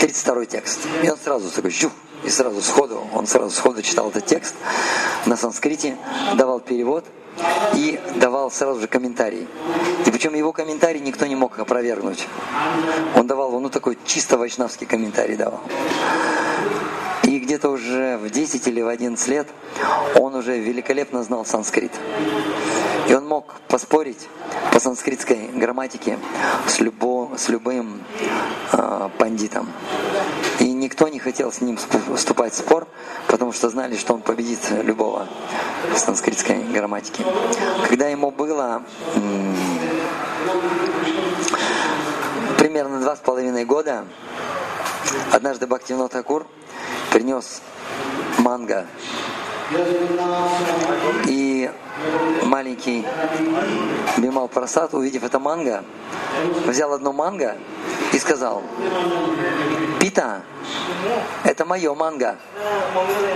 32 0.00 0.46
текст. 0.46 0.80
И 1.02 1.10
он 1.10 1.16
сразу 1.16 1.48
такой, 1.50 1.70
жух, 1.70 1.92
и 2.24 2.30
сразу 2.30 2.62
сходу, 2.62 3.02
он 3.12 3.26
сразу 3.26 3.50
сходу 3.50 3.82
читал 3.82 4.10
этот 4.10 4.26
текст 4.26 4.54
на 5.26 5.36
санскрите, 5.36 5.96
давал 6.36 6.60
перевод 6.60 7.04
и 7.74 7.98
давал 8.16 8.50
сразу 8.50 8.80
же 8.80 8.86
комментарий. 8.86 9.46
И 10.06 10.10
причем 10.10 10.34
его 10.34 10.52
комментарий 10.52 11.00
никто 11.00 11.26
не 11.26 11.36
мог 11.36 11.58
опровергнуть. 11.58 12.26
Он 13.16 13.26
давал, 13.26 13.58
ну 13.58 13.68
такой 13.70 13.98
чисто 14.04 14.36
вайшнавский 14.38 14.86
комментарий 14.86 15.36
давал. 15.36 15.60
И 17.24 17.38
где-то 17.38 17.70
уже 17.70 18.18
в 18.18 18.30
10 18.30 18.66
или 18.68 18.82
в 18.82 18.88
11 18.88 19.28
лет 19.28 19.48
он 20.16 20.34
уже 20.34 20.58
великолепно 20.58 21.22
знал 21.22 21.46
санскрит. 21.46 21.92
И 23.08 23.14
он 23.14 23.26
мог 23.26 23.54
поспорить 23.68 24.28
по 24.72 24.78
санскритской 24.78 25.48
грамматике 25.54 26.18
с, 26.66 26.80
любо, 26.80 27.30
с 27.36 27.48
любым 27.48 28.02
э, 28.72 29.08
пандитом. 29.18 29.68
И 30.60 30.71
никто 30.92 31.08
не 31.08 31.18
хотел 31.18 31.50
с 31.50 31.62
ним 31.62 31.78
вступать 32.14 32.52
в 32.52 32.56
спор, 32.56 32.86
потому 33.26 33.52
что 33.52 33.70
знали, 33.70 33.96
что 33.96 34.12
он 34.12 34.20
победит 34.20 34.60
любого 34.70 35.26
в 35.90 35.96
санскритской 35.96 36.58
грамматике. 36.64 37.24
Когда 37.88 38.08
ему 38.08 38.30
было 38.30 38.82
примерно 42.58 43.00
два 43.00 43.16
с 43.16 43.20
половиной 43.20 43.64
года, 43.64 44.04
однажды 45.32 45.66
Бхактивинод 45.66 46.12
Такур 46.12 46.46
принес 47.10 47.62
манго. 48.36 48.86
И 51.26 51.70
маленький 52.42 53.06
Бимал 54.18 54.48
Прасад, 54.48 54.92
увидев 54.92 55.24
это 55.24 55.38
манго, 55.38 55.84
взял 56.66 56.92
одно 56.92 57.14
манго 57.14 57.56
сказал, 58.22 58.62
Пита, 60.00 60.42
это 61.44 61.64
мое 61.66 61.94
манго. 61.94 62.36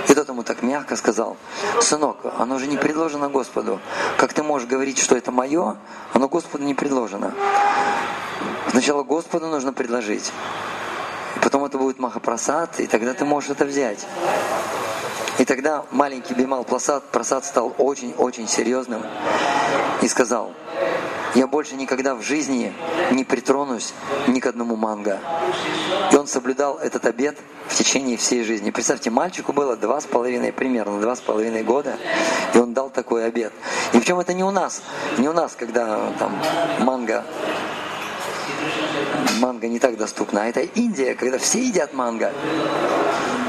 И 0.08 0.14
тот 0.14 0.28
ему 0.28 0.42
так 0.42 0.62
мягко 0.62 0.96
сказал, 0.96 1.36
сынок, 1.80 2.16
оно 2.38 2.58
же 2.58 2.66
не 2.66 2.76
предложено 2.76 3.28
Господу. 3.28 3.80
Как 4.16 4.32
ты 4.32 4.42
можешь 4.42 4.68
говорить, 4.68 4.98
что 4.98 5.16
это 5.16 5.30
мое, 5.30 5.76
оно 6.14 6.28
Господу 6.28 6.64
не 6.64 6.74
предложено. 6.74 7.34
Сначала 8.70 9.02
Господу 9.02 9.48
нужно 9.48 9.72
предложить. 9.72 10.32
И 11.36 11.38
потом 11.40 11.64
это 11.64 11.76
будет 11.76 11.98
Махапрасад, 11.98 12.80
и 12.80 12.86
тогда 12.86 13.12
ты 13.12 13.24
можешь 13.24 13.50
это 13.50 13.64
взять. 13.64 14.06
И 15.38 15.44
тогда 15.44 15.84
маленький 15.90 16.32
Бимал 16.32 16.64
Прасад, 16.64 17.04
Прасад 17.10 17.44
стал 17.44 17.74
очень-очень 17.76 18.48
серьезным 18.48 19.02
и 20.00 20.08
сказал, 20.08 20.52
я 21.36 21.46
больше 21.46 21.74
никогда 21.76 22.14
в 22.14 22.22
жизни 22.22 22.72
не 23.10 23.24
притронусь 23.24 23.92
ни 24.26 24.40
к 24.40 24.46
одному 24.46 24.76
манго. 24.76 25.20
И 26.10 26.16
он 26.16 26.26
соблюдал 26.26 26.78
этот 26.78 27.04
обет 27.04 27.36
в 27.68 27.74
течение 27.74 28.16
всей 28.16 28.42
жизни. 28.42 28.70
Представьте, 28.70 29.10
мальчику 29.10 29.52
было 29.52 29.76
два 29.76 30.00
с 30.00 30.06
половиной, 30.06 30.52
примерно 30.52 31.00
два 31.00 31.14
с 31.14 31.20
половиной 31.20 31.62
года, 31.62 31.98
и 32.54 32.58
он 32.58 32.72
дал 32.72 32.88
такой 32.88 33.26
обет. 33.26 33.52
И 33.92 33.98
причем 33.98 34.18
это 34.18 34.32
не 34.32 34.44
у 34.44 34.50
нас, 34.50 34.82
не 35.18 35.28
у 35.28 35.32
нас, 35.32 35.54
когда 35.54 36.10
там 36.18 36.40
манго 36.80 37.24
манго 39.40 39.68
не 39.68 39.78
так 39.78 39.98
доступна, 39.98 40.44
а 40.44 40.46
это 40.46 40.60
Индия, 40.60 41.14
когда 41.14 41.36
все 41.38 41.62
едят 41.62 41.92
манго. 41.92 42.32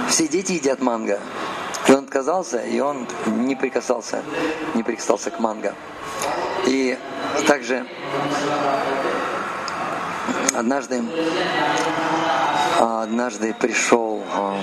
Все 0.09 0.27
дети 0.27 0.53
едят 0.53 0.81
манго. 0.81 1.19
И 1.87 1.91
он 1.91 2.03
отказался, 2.03 2.59
и 2.59 2.79
он 2.79 3.07
не 3.27 3.55
прикасался, 3.55 4.21
не 4.73 4.83
прикасался 4.83 5.31
к 5.31 5.39
манго. 5.39 5.73
И 6.65 6.97
также 7.45 7.85
однажды, 10.55 11.03
однажды 12.79 13.53
пришел 13.53 14.23
а, 14.33 14.59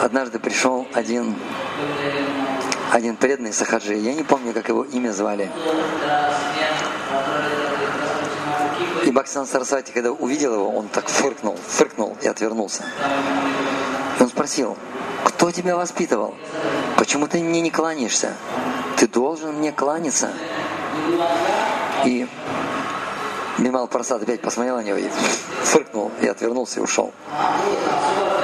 однажды 0.00 0.38
пришел 0.38 0.86
один 0.94 1.34
один 2.90 3.16
преданный 3.16 3.52
Сахаджи, 3.52 3.94
я 3.96 4.14
не 4.14 4.22
помню, 4.22 4.52
как 4.52 4.68
его 4.68 4.84
имя 4.84 5.10
звали. 5.10 5.50
И 9.04 9.10
Баксан 9.10 9.46
Сарасвати, 9.46 9.90
когда 9.92 10.12
увидел 10.12 10.54
его, 10.54 10.70
он 10.70 10.88
так 10.88 11.08
фыркнул, 11.08 11.56
фыркнул 11.56 12.16
и 12.22 12.28
отвернулся. 12.28 12.84
И 14.18 14.22
он 14.22 14.28
спросил, 14.28 14.76
кто 15.36 15.50
тебя 15.50 15.76
воспитывал? 15.76 16.34
Почему 16.96 17.26
ты 17.26 17.42
мне 17.42 17.60
не 17.60 17.70
кланяешься? 17.70 18.34
Ты 18.96 19.08
должен 19.08 19.56
мне 19.56 19.72
кланяться. 19.72 20.30
И 22.06 22.26
Бимал 23.58 23.88
Прасад 23.88 24.22
опять 24.22 24.40
посмотрел 24.40 24.76
на 24.76 24.82
него 24.82 24.96
и 24.96 25.08
фыркнул, 25.64 26.12
и 26.22 26.26
отвернулся 26.28 26.80
и 26.80 26.82
ушел. 26.82 27.12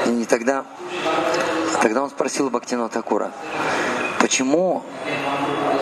И 0.07 0.25
тогда, 0.25 0.67
тогда 1.81 2.03
он 2.03 2.11
спросил 2.11 2.51
Бактино 2.51 2.89
Такура, 2.89 3.33
почему, 4.19 4.83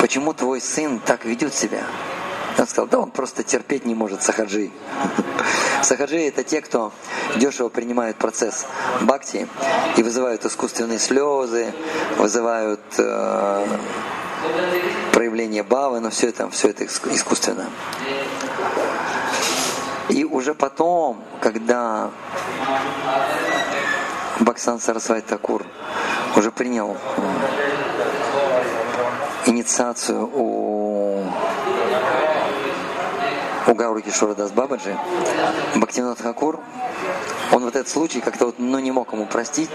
почему 0.01 0.35
твой 0.35 0.61
сын 0.61 1.01
так 1.01 1.25
ведет 1.25 1.55
себя? 1.55 1.85
Он 2.59 2.67
сказал, 2.67 2.87
да 2.87 2.99
он 2.99 3.11
просто 3.11 3.43
терпеть 3.43 3.87
не 3.87 3.95
может 3.95 4.23
сахаджи. 4.23 4.71
Сахаджи 5.83 6.19
это 6.29 6.45
те, 6.45 6.61
кто 6.61 6.93
дешево 7.39 7.69
принимают 7.69 8.17
процесс 8.17 8.67
бхакти 9.01 9.49
и 9.97 10.03
вызывают 10.03 10.45
искусственные 10.45 10.99
слезы, 10.99 11.73
вызывают 12.19 12.81
э, 12.99 13.67
проявление 15.13 15.63
бавы, 15.63 16.01
но 16.01 16.11
все 16.11 16.29
это, 16.29 16.49
все 16.51 16.69
это 16.69 16.85
искусственно. 16.85 17.67
И 20.09 20.25
уже 20.25 20.55
потом, 20.55 21.23
когда 21.41 22.11
Баксан 24.41 24.81
Сарасвай 24.81 25.21
Такур 25.21 25.67
уже 26.37 26.51
принял 26.51 26.97
инициацию 29.47 30.31
у, 30.33 30.78
у 33.69 33.75
Гауры 33.75 34.01
Кишора 34.01 34.35
Дас 34.35 34.51
Бабаджи, 34.51 34.97
Бхактивинат 35.77 36.21
Хакур, 36.21 36.59
он 37.53 37.65
вот 37.65 37.77
этот 37.77 37.89
случай 37.89 38.21
как-то 38.21 38.47
вот, 38.47 38.59
ну, 38.59 38.79
не 38.79 38.91
мог 38.91 39.13
ему 39.13 39.27
простить 39.27 39.71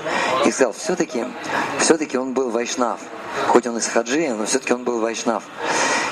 и 0.46 0.52
сказал, 0.52 0.74
все-таки 0.74 1.26
все-таки 1.80 2.18
он 2.18 2.34
был 2.34 2.50
вайшнав. 2.50 3.00
Хоть 3.48 3.66
он 3.66 3.78
из 3.78 3.88
хаджи, 3.88 4.30
но 4.30 4.46
все-таки 4.46 4.74
он 4.74 4.84
был 4.84 5.00
вайшнав. 5.00 5.44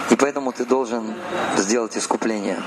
И 0.09 0.15
поэтому 0.15 0.51
ты 0.51 0.65
должен 0.65 1.13
сделать 1.57 1.97
искупление. 1.97 2.61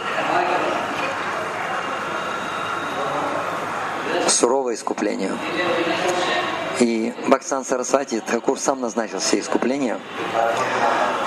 Суровое 4.29 4.75
искупление. 4.75 5.33
И 6.81 7.13
Баксан 7.29 7.65
Сарасвати 7.65 8.21
Такур 8.21 8.59
сам 8.59 8.81
назначил 8.81 9.19
все 9.19 9.39
искупления. 9.39 9.99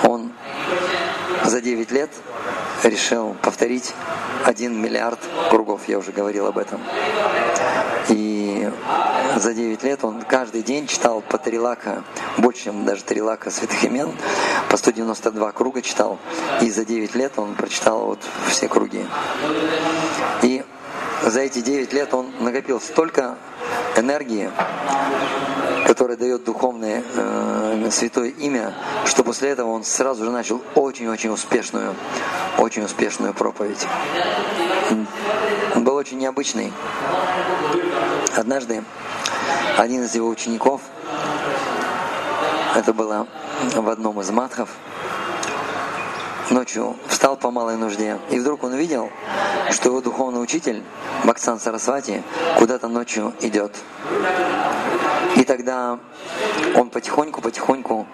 Он 0.04 0.32
за 1.44 1.60
9 1.60 1.90
лет 1.90 2.10
решил 2.84 3.34
повторить 3.42 3.94
1 4.44 4.80
миллиард 4.80 5.18
кругов, 5.50 5.88
я 5.88 5.98
уже 5.98 6.12
говорил 6.12 6.46
об 6.46 6.58
этом. 6.58 6.80
И 8.08 8.70
за 9.36 9.54
9 9.54 9.82
лет 9.82 10.04
он 10.04 10.22
каждый 10.22 10.62
день 10.62 10.86
читал 10.86 11.20
по 11.20 11.38
три 11.38 11.58
лака, 11.58 12.02
больше, 12.38 12.64
чем 12.64 12.84
даже 12.84 13.04
три 13.04 13.20
лака 13.20 13.50
святых 13.50 13.84
имен, 13.84 14.12
по 14.70 14.76
192 14.76 15.52
круга 15.52 15.82
читал. 15.82 16.18
И 16.62 16.70
за 16.70 16.84
9 16.84 17.14
лет 17.14 17.32
он 17.36 17.54
прочитал 17.54 18.06
вот 18.06 18.20
все 18.48 18.68
круги. 18.68 19.04
И 20.42 20.64
за 21.22 21.40
эти 21.40 21.60
9 21.60 21.92
лет 21.92 22.14
он 22.14 22.30
накопил 22.40 22.80
столько 22.80 23.36
энергии, 23.96 24.50
которая 25.88 26.18
дает 26.18 26.44
духовное 26.44 27.02
э, 27.16 27.88
святое 27.90 28.28
имя, 28.28 28.74
что 29.06 29.24
после 29.24 29.48
этого 29.48 29.70
он 29.70 29.84
сразу 29.84 30.22
же 30.22 30.30
начал 30.30 30.60
очень-очень 30.74 31.30
успешную, 31.30 31.94
очень 32.58 32.84
успешную 32.84 33.32
проповедь. 33.32 33.86
Он 35.74 35.84
был 35.84 35.94
очень 35.94 36.18
необычный. 36.18 36.74
Однажды 38.36 38.84
один 39.78 40.04
из 40.04 40.14
его 40.14 40.28
учеников, 40.28 40.82
это 42.76 42.92
была 42.92 43.26
в 43.74 43.88
одном 43.88 44.20
из 44.20 44.28
матхов, 44.30 44.68
ночью 46.50 46.96
встал 47.06 47.38
по 47.38 47.50
малой 47.50 47.78
нужде, 47.78 48.18
и 48.28 48.38
вдруг 48.38 48.62
он 48.62 48.74
увидел, 48.74 49.08
что 49.70 49.88
его 49.88 50.02
духовный 50.02 50.42
учитель 50.42 50.82
Баксан 51.24 51.58
Сарасвати 51.58 52.22
куда-то 52.58 52.88
ночью 52.88 53.32
идет. 53.40 53.74
И 55.36 55.44
тогда 55.44 55.98
он 56.74 56.90
потихоньку-потихоньку 56.90 58.06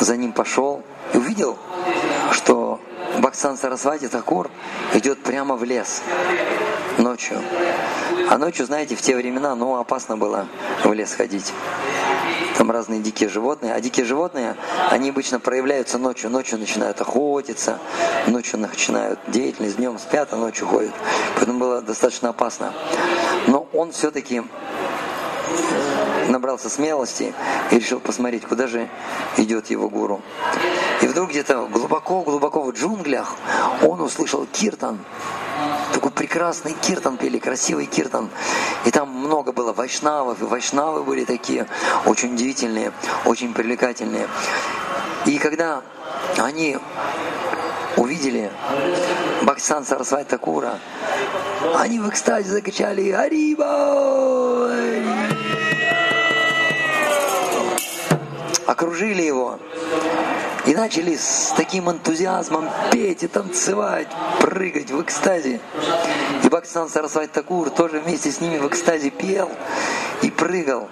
за 0.00 0.16
ним 0.16 0.32
пошел 0.32 0.82
и 1.12 1.18
увидел, 1.18 1.58
что 2.32 2.80
Баксан 3.18 3.56
Сарасвати 3.56 4.08
Такур 4.08 4.50
идет 4.94 5.22
прямо 5.22 5.56
в 5.56 5.64
лес 5.64 6.02
ночью. 6.98 7.38
А 8.28 8.38
ночью, 8.38 8.66
знаете, 8.66 8.96
в 8.96 9.02
те 9.02 9.16
времена, 9.16 9.54
ну, 9.54 9.76
опасно 9.76 10.16
было 10.16 10.46
в 10.84 10.92
лес 10.92 11.12
ходить. 11.14 11.52
Там 12.56 12.70
разные 12.70 13.00
дикие 13.00 13.28
животные. 13.28 13.74
А 13.74 13.80
дикие 13.80 14.06
животные, 14.06 14.56
они 14.90 15.10
обычно 15.10 15.40
проявляются 15.40 15.98
ночью. 15.98 16.30
Ночью 16.30 16.58
начинают 16.58 17.00
охотиться, 17.00 17.78
ночью 18.26 18.58
начинают 18.58 19.18
деятельность, 19.28 19.76
днем 19.76 19.98
спят, 19.98 20.28
а 20.32 20.36
ночью 20.36 20.66
ходят. 20.66 20.92
Поэтому 21.36 21.58
было 21.58 21.82
достаточно 21.82 22.30
опасно. 22.30 22.72
Но 23.46 23.66
он 23.72 23.92
все-таки 23.92 24.42
набрался 26.32 26.68
смелости 26.68 27.32
и 27.70 27.78
решил 27.78 28.00
посмотреть, 28.00 28.44
куда 28.44 28.66
же 28.66 28.88
идет 29.36 29.70
его 29.70 29.88
гуру. 29.88 30.20
И 31.02 31.06
вдруг 31.06 31.30
где-то 31.30 31.68
глубоко-глубоко 31.70 32.62
в 32.62 32.72
джунглях 32.72 33.36
он 33.82 34.00
услышал 34.00 34.46
киртан. 34.50 34.98
Такой 35.92 36.10
прекрасный 36.10 36.74
киртан 36.80 37.16
пели, 37.16 37.38
красивый 37.38 37.86
киртан. 37.86 38.30
И 38.86 38.90
там 38.90 39.10
много 39.10 39.52
было 39.52 39.72
вайшнавов, 39.72 40.40
и 40.40 40.44
вайшнавы 40.44 41.04
были 41.04 41.24
такие 41.24 41.66
очень 42.06 42.34
удивительные, 42.34 42.92
очень 43.26 43.52
привлекательные. 43.52 44.26
И 45.26 45.38
когда 45.38 45.82
они 46.38 46.78
увидели 47.96 48.50
Баксан 49.42 49.84
Сарасвати 49.84 50.28
Такура, 50.28 50.78
они 51.76 52.00
в 52.00 52.08
экстазе 52.08 52.50
закричали 52.50 53.10
«Ариба!» 53.10 54.51
Окружили 58.66 59.22
его 59.22 59.58
и 60.66 60.74
начали 60.74 61.16
с 61.16 61.52
таким 61.56 61.90
энтузиазмом 61.90 62.68
петь 62.90 63.22
и 63.22 63.28
танцевать, 63.28 64.08
прыгать 64.40 64.90
в 64.90 65.02
экстазе. 65.02 65.60
И 66.44 66.48
Баксан 66.48 66.88
Сарасвати 66.88 67.32
Такур 67.32 67.70
тоже 67.70 68.00
вместе 68.00 68.30
с 68.30 68.40
ними 68.40 68.58
в 68.58 68.68
экстазе 68.68 69.10
пел 69.10 69.50
и 70.22 70.30
прыгал. 70.30 70.88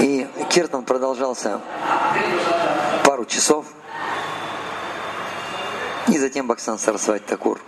И 0.00 0.26
Киртан 0.50 0.84
продолжался 0.84 1.60
пару 3.04 3.24
часов. 3.24 3.66
И 6.08 6.18
затем 6.18 6.46
Баксан 6.46 6.78
Сарасвати 6.78 7.24
Такур 7.24 7.60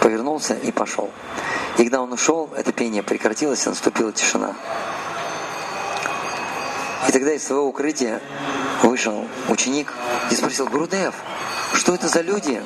повернулся 0.00 0.54
и 0.54 0.70
пошел. 0.72 1.10
И 1.78 1.82
когда 1.84 2.02
он 2.02 2.12
ушел, 2.12 2.50
это 2.56 2.72
пение 2.72 3.02
прекратилось, 3.02 3.66
и 3.66 3.68
наступила 3.68 4.12
тишина. 4.12 4.54
И 7.08 7.12
тогда 7.12 7.32
из 7.32 7.44
своего 7.44 7.66
укрытия 7.66 8.20
вышел 8.82 9.26
ученик 9.48 9.92
и 10.30 10.34
спросил, 10.34 10.66
Гурудев, 10.66 11.14
что 11.74 11.94
это 11.94 12.08
за 12.08 12.20
люди? 12.20 12.62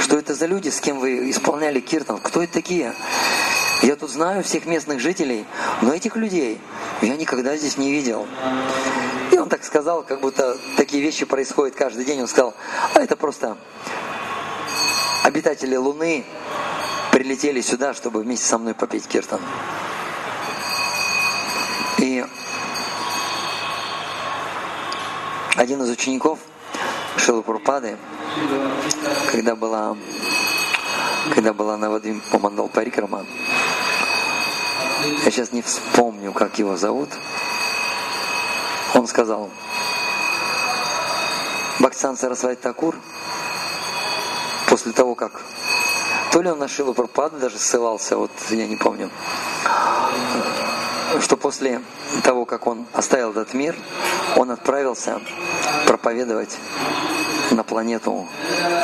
Что 0.00 0.18
это 0.18 0.34
за 0.34 0.46
люди, 0.46 0.68
с 0.68 0.80
кем 0.80 0.98
вы 0.98 1.30
исполняли 1.30 1.80
киртан? 1.80 2.18
Кто 2.18 2.42
это 2.42 2.52
такие? 2.52 2.94
Я 3.82 3.96
тут 3.96 4.10
знаю 4.10 4.44
всех 4.44 4.66
местных 4.66 5.00
жителей, 5.00 5.44
но 5.80 5.92
этих 5.92 6.14
людей 6.16 6.60
я 7.00 7.16
никогда 7.16 7.56
здесь 7.56 7.78
не 7.78 7.90
видел. 7.90 8.26
И 9.32 9.38
он 9.38 9.48
так 9.48 9.64
сказал, 9.64 10.02
как 10.02 10.20
будто 10.20 10.56
такие 10.76 11.02
вещи 11.02 11.24
происходят 11.24 11.74
каждый 11.74 12.04
день. 12.04 12.20
Он 12.20 12.28
сказал, 12.28 12.54
а 12.94 13.00
это 13.00 13.16
просто 13.16 13.56
обитатели 15.24 15.74
Луны 15.74 16.24
прилетели 17.10 17.60
сюда, 17.60 17.94
чтобы 17.94 18.20
вместе 18.20 18.46
со 18.46 18.58
мной 18.58 18.74
попеть 18.74 19.06
киртан. 19.08 19.40
И 21.98 22.24
один 25.56 25.82
из 25.82 25.90
учеников 25.90 26.38
Шилы 27.16 27.42
Пурпады, 27.42 27.96
когда 29.30 29.54
была, 29.54 29.96
когда 31.34 31.52
была 31.52 31.76
Навадим 31.76 32.22
Помандал 32.30 32.68
Парикрама, 32.68 33.26
я 35.24 35.30
сейчас 35.30 35.52
не 35.52 35.62
вспомню, 35.62 36.32
как 36.32 36.58
его 36.58 36.76
зовут, 36.76 37.10
он 38.94 39.06
сказал, 39.06 39.50
Баксан 41.80 42.16
Сарасвати 42.16 42.60
Такур, 42.60 42.96
после 44.68 44.92
того, 44.92 45.14
как 45.14 45.42
то 46.30 46.40
ли 46.40 46.50
он 46.50 46.58
на 46.58 46.68
Шилу 46.68 46.94
даже 47.38 47.58
ссылался, 47.58 48.16
вот 48.16 48.30
я 48.50 48.66
не 48.66 48.76
помню, 48.76 49.10
что 51.20 51.36
после 51.36 51.82
того, 52.22 52.46
как 52.46 52.66
он 52.66 52.86
оставил 52.94 53.32
этот 53.32 53.52
мир, 53.52 53.76
он 54.36 54.50
отправился 54.50 55.20
проповедовать 55.86 56.58
на 57.50 57.64
планету 57.64 58.26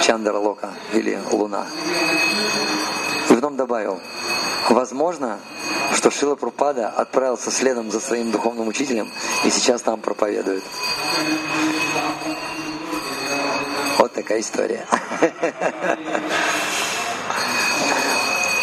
Чандралока 0.03 0.71
или 0.93 1.19
Луна. 1.33 1.67
И 3.31 3.35
потом 3.35 3.57
добавил, 3.57 4.01
возможно, 4.71 5.39
что 5.95 6.11
Шила 6.11 6.35
Прупада 6.35 6.89
отправился 6.89 7.51
следом 7.51 7.91
за 7.91 8.01
своим 8.01 8.31
духовным 8.31 8.69
учителем 8.69 9.11
и 9.45 9.51
сейчас 9.51 9.83
там 9.83 10.01
проповедует. 10.01 10.63
Вот 13.99 14.13
такая 14.13 14.41
история. 14.41 14.87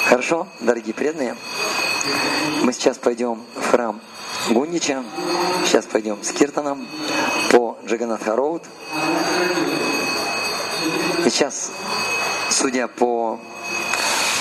Хорошо, 0.08 0.48
дорогие 0.60 0.93
преданные, 0.93 1.36
мы 2.62 2.71
сейчас 2.74 2.98
пойдем 2.98 3.43
в 3.56 3.71
храм 3.71 4.00
Гуннича, 4.49 5.03
сейчас 5.65 5.86
пойдем 5.86 6.23
с 6.23 6.31
Киртаном 6.31 6.88
по 7.51 7.77
Джаганатха 7.86 8.36
Роуд. 8.36 8.63
И 11.25 11.29
сейчас, 11.31 11.71
судя 12.51 12.88
по 12.88 13.39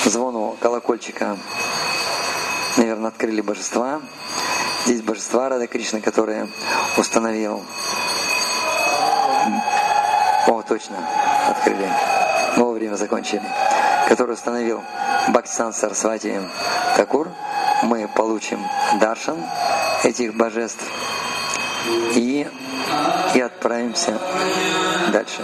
звону 0.05 0.57
колокольчика, 0.61 1.39
наверное, 2.77 3.09
открыли 3.09 3.41
божества. 3.41 4.03
Здесь 4.85 5.01
божества 5.01 5.49
Рада 5.49 5.67
Кришны, 5.67 6.03
которые 6.03 6.49
установил. 6.99 7.63
О, 10.47 10.63
точно, 10.69 10.97
открыли. 11.49 11.91
Мы 12.59 12.73
время 12.73 12.97
закончили. 12.97 13.43
Который 14.09 14.33
установил 14.33 14.83
Бхактисан 15.29 15.73
Сарсвати 15.73 16.43
Такур. 16.99 17.31
Мы 17.85 18.07
получим 18.09 18.61
даршан 19.01 19.39
этих 20.05 20.35
божеств 20.35 20.85
и, 22.15 22.47
и 23.35 23.41
отправимся 23.41 24.19
дальше. 25.13 25.43